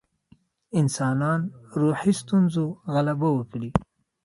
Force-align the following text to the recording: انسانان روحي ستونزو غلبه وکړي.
انسانان 0.79 1.41
روحي 1.81 2.13
ستونزو 2.21 2.65
غلبه 2.93 3.29
وکړي. 3.33 3.69